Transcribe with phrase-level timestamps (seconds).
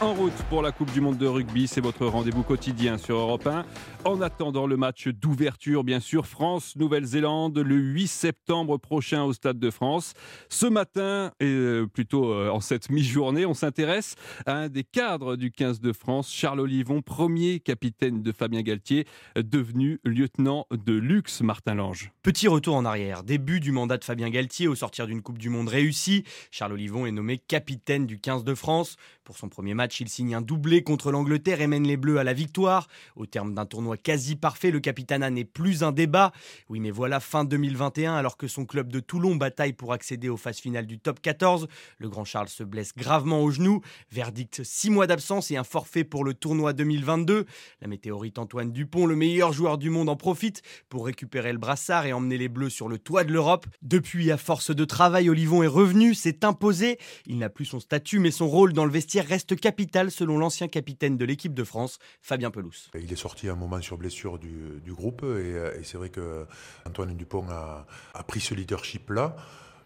[0.00, 3.48] En route pour la Coupe du Monde de rugby, c'est votre rendez-vous quotidien sur Europe
[3.48, 3.64] 1.
[4.04, 9.70] En attendant le match d'ouverture, bien sûr, France-Nouvelle-Zélande le 8 septembre prochain au Stade de
[9.70, 10.14] France.
[10.50, 14.14] Ce matin, et euh, plutôt euh, en cette mi-journée, on s'intéresse
[14.46, 19.04] à un des cadres du 15 de France, Charles Olivon, premier capitaine de Fabien Galtier,
[19.34, 22.12] devenu lieutenant de luxe, Martin Lange.
[22.22, 25.48] Petit retour en arrière, début du mandat de Fabien Galtier au sortir d'une Coupe du
[25.48, 26.22] Monde réussie.
[26.52, 28.94] Charles Olivon est nommé capitaine du 15 de France.
[29.24, 32.24] Pour son premier match, il signe un doublé contre l'Angleterre et mène les Bleus à
[32.24, 32.88] la victoire.
[33.16, 36.32] Au terme d'un tournoi quasi parfait, le capitana n'est plus un débat.
[36.68, 40.36] Oui, mais voilà fin 2021, alors que son club de Toulon bataille pour accéder aux
[40.36, 41.68] phases finales du top 14.
[41.98, 43.80] Le grand Charles se blesse gravement au genou.
[44.10, 47.46] Verdict 6 mois d'absence et un forfait pour le tournoi 2022.
[47.80, 52.06] La météorite Antoine Dupont, le meilleur joueur du monde, en profite pour récupérer le brassard
[52.06, 53.66] et emmener les Bleus sur le toit de l'Europe.
[53.82, 56.98] Depuis, à force de travail, Olivon est revenu, s'est imposé.
[57.26, 59.77] Il n'a plus son statut, mais son rôle dans le vestiaire reste capital
[60.10, 62.90] selon l'ancien capitaine de l'équipe de France, Fabien Pelous.
[62.94, 66.46] Il est sorti un moment sur blessure du, groupe et, c'est vrai que
[66.86, 67.86] Antoine Dupont a,
[68.26, 69.36] pris ce leadership-là.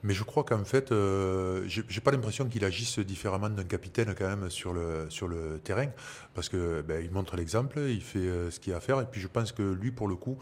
[0.05, 4.27] Mais je crois qu'en fait, euh, j'ai pas l'impression qu'il agisse différemment d'un capitaine quand
[4.27, 5.91] même sur le, sur le terrain,
[6.35, 9.05] parce que ben, il montre l'exemple, il fait euh, ce qu'il a à faire, et
[9.05, 10.39] puis je pense que lui, pour le coup,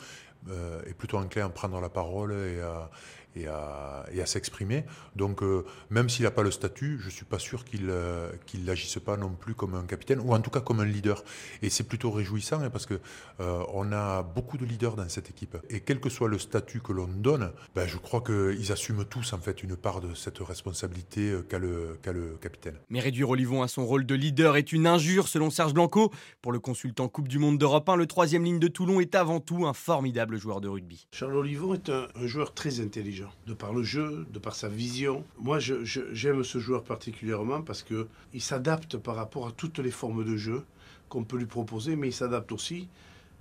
[0.48, 2.90] euh, est plutôt enclin à prendre la parole et à,
[3.36, 4.84] et à, à s'exprimer.
[5.16, 8.30] Donc, euh, même s'il n'a pas le statut, je ne suis pas sûr qu'il euh,
[8.46, 11.24] qu'il n'agisse pas non plus comme un capitaine, ou en tout cas comme un leader.
[11.62, 13.00] Et c'est plutôt réjouissant hein, parce que
[13.40, 15.56] euh, on a beaucoup de leaders dans cette équipe.
[15.70, 19.32] Et quel que soit le statut que l'on donne, ben, je crois qu'ils assument tous
[19.32, 22.76] en fait une part de cette responsabilité qu'a le, qu le capitaine.
[22.88, 26.12] Mais réduire Olivon à son rôle de leader est une injure selon Serge Blanco.
[26.42, 29.40] Pour le consultant Coupe du Monde d'Europe 1, le troisième ligne de Toulon est avant
[29.40, 31.06] tout un formidable joueur de rugby.
[31.12, 35.24] Charles Olivon est un joueur très intelligent de par le jeu, de par sa vision.
[35.38, 40.36] Moi, j'aime ce joueur particulièrement parce qu'il s'adapte par rapport à toutes les formes de
[40.36, 40.64] jeu
[41.08, 42.88] qu'on peut lui proposer, mais il s'adapte aussi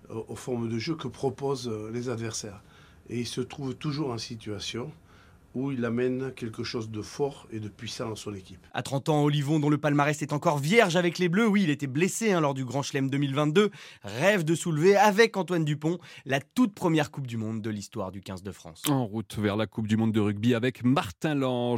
[0.10, 2.62] aux formes de jeu que proposent les adversaires.
[3.10, 4.92] Et il se trouve toujours en situation
[5.56, 8.66] où il amène quelque chose de fort et de puissant dans son équipe.
[8.74, 11.70] À 30 ans, Olivon, dont le palmarès est encore vierge avec les Bleus, oui, il
[11.70, 13.70] était blessé hein, lors du Grand Chelem 2022,
[14.04, 18.22] rêve de soulever avec Antoine Dupont la toute première Coupe du Monde de l'histoire du
[18.22, 18.84] 15 de France.
[18.88, 21.78] En route vers la Coupe du Monde de rugby avec Martin Lange.